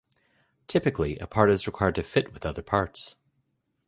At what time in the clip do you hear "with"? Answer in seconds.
2.33-2.43